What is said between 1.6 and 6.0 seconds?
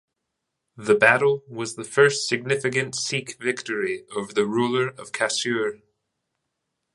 the first significant Sikh victory over the ruler of Kasur.